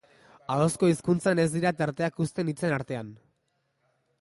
Ahozko 0.53 0.87
hizkuntzan 0.91 1.41
ez 1.45 1.45
dira 1.57 1.73
tarteak 1.81 2.17
uzten 2.25 2.51
hitzen 2.53 2.77
artean. 2.79 3.13